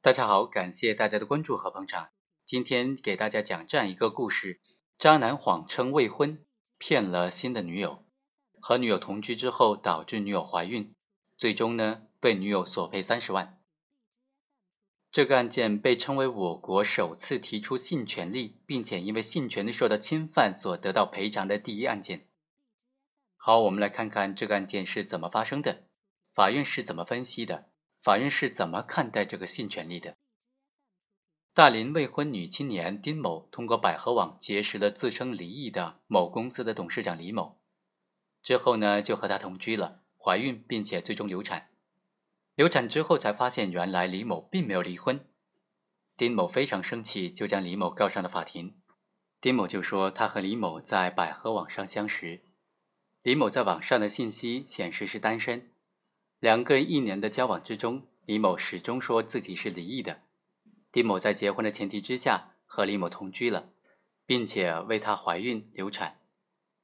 [0.00, 2.10] 大家好，感谢大家的关注和捧场。
[2.44, 4.60] 今天给大家讲这样一个故事：
[4.96, 6.38] 渣男谎称未婚，
[6.78, 8.04] 骗了新的女友，
[8.60, 10.94] 和女友同居之后导致女友怀孕，
[11.36, 13.60] 最终呢被女友索赔三十万。
[15.10, 22.28] 这个案件被称为我国首次提出性权利，并且因为性权利受到侵犯所得到赔偿的第一案件。
[23.36, 25.88] 好，我们来看看这个案件是怎么发生的，
[26.32, 27.70] 法院是怎么分析的。
[28.00, 30.16] 法院是怎么看待这个性权利的？
[31.52, 37.60] 大龄未婚女青年丁某通过百合网结识了自称离异的某公司的董事长李某，
[38.42, 41.70] 之后呢就和他同居了，怀孕并且最终流产。
[42.54, 45.26] 流产之后才发现原来李某并没有离婚，
[46.16, 48.80] 丁某非常生气，就将李某告上了法庭。
[49.40, 52.42] 丁某就说他和李某在百合网上相识，
[53.22, 55.72] 李某在网上的信息显示是单身。
[56.40, 60.22] 两个人一年的交往之中，李某始终说自己是离异的。
[60.92, 63.70] 丁某在结婚的前提之下和李某同居了，
[64.24, 66.20] 并且为她怀孕流产。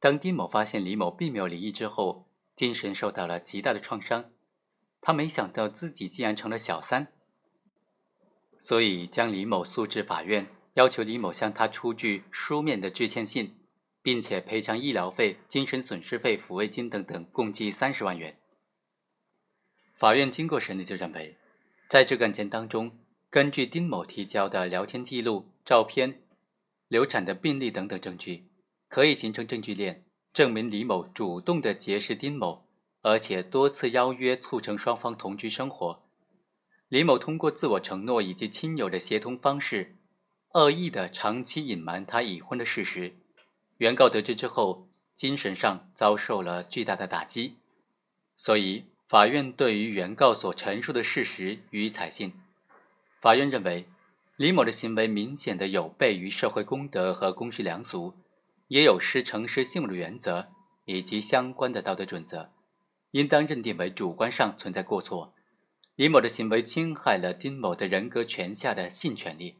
[0.00, 4.30] 当丁某发现李某并没有离异之后，精神受到了极大的创伤。
[5.00, 7.08] 他没想到自己竟然成了小三，
[8.58, 13.56] 所以将李某诉至法院，要求李某向他出具书面的致歉信，
[14.00, 18.38] 并且赔偿医疗费、精神损失费、抚慰金等等，共计三十万元。
[19.94, 21.36] 法院经过审理，就认为，
[21.88, 22.98] 在这个案件当中，
[23.30, 26.22] 根据丁某提交的聊天记录、照片、
[26.88, 28.48] 流产的病例等等证据，
[28.88, 32.66] 可以形成证据链，证明李某主动的结识丁某，
[33.02, 36.02] 而且多次邀约促成双方同居生活。
[36.88, 39.96] 李某通过自我承诺以及亲友的协同方式，
[40.54, 43.14] 恶意的长期隐瞒他已婚的事实。
[43.78, 47.56] 原告得知之后，精神上遭受了巨大的打击，
[48.36, 48.91] 所以。
[49.12, 52.32] 法院对于原告所陈述的事实予以采信。
[53.20, 53.86] 法院认为，
[54.36, 58.14] 李某的行为明显的有悖于社会公德和公序良俗，
[58.68, 60.48] 也有失诚实信用的原则
[60.86, 62.48] 以及相关的道德准则，
[63.10, 65.34] 应当认定为主观上存在过错。
[65.96, 69.56] 李某的行为侵害了丁某的人格权下的性权利，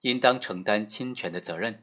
[0.00, 1.82] 应当承担侵权的责任。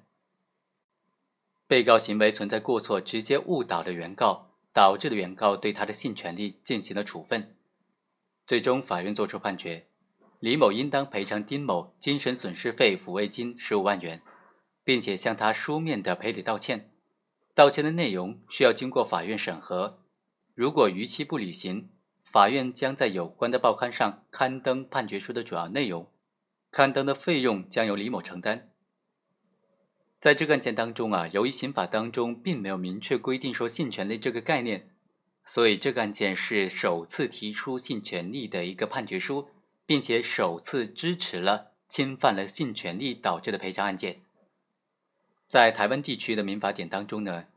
[1.67, 4.47] 被告行为存在过错，直接误导了原告。
[4.73, 7.55] 导致了原告对他的性权利进行了处分，
[8.47, 9.87] 最终法院作出判决，
[10.39, 14.21] 李某应当赔偿丁某精神损失费、抚慰金十五万元，
[14.83, 16.91] 并且向他书面的赔礼道歉。
[17.53, 19.99] 道歉的内容需要经过法院审核，
[20.55, 21.89] 如果逾期不履行，
[22.23, 26.09] 法院将在有关的报刊上刊登判决书的主要内容，
[26.71, 28.70] 刊登的费用将由李某承担。
[30.21, 34.91] 在这个案件当中啊，由于刑法当中并没有明确规定说性权利这个概念，
[35.43, 39.49] 所以这个案件是首次提出性权利的一个判决书，
[39.83, 44.21] 并且首次支持了侵犯了性权利导致的赔偿案件。
[45.47, 47.47] 在台湾地区的民法典当中呢，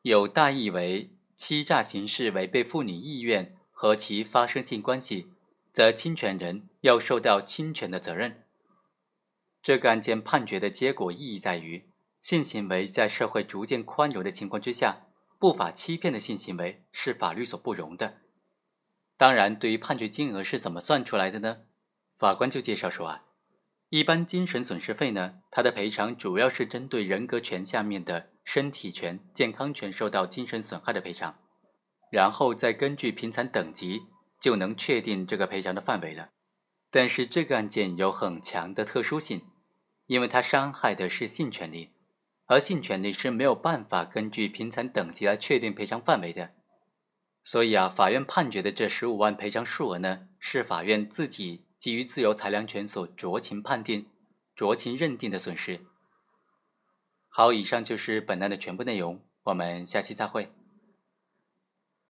[0.00, 5.28] 有大意为欺诈形式违背妇女意愿和其发生性关系，
[5.74, 8.44] 则侵权人要受到侵权的责任。
[9.62, 11.84] 这个案件判决的结果意义在于。
[12.20, 15.06] 性行为在社会逐渐宽容的情况之下，
[15.38, 18.18] 不法欺骗的性行为是法律所不容的。
[19.16, 21.58] 当然，对于判决金额是怎么算出来的呢？
[22.16, 23.24] 法官就介绍说啊，
[23.88, 31.38] 一般精神损失费呢，它的赔偿主要是针对人格权下面的身体权、健康权受到精神损害的赔偿，
[32.10, 34.06] 然后再根据平残等级
[34.40, 36.30] 就能确定这个赔偿的范围了。
[36.90, 39.42] 但是这个案件有很强的特殊性，
[40.06, 41.92] 因为它伤害的是性权利。
[42.48, 46.54] 而性权利是没有办法根据贫残等级来确定赔偿范围的，
[47.44, 54.08] 所以啊，法院判决的这十五万赔偿数额呢，是法院自己基于自由裁量权所酌情判定、
[54.56, 55.80] 酌情认定的损失。
[57.28, 60.50] 好，以上就是本案的全部内容，我们下期再会。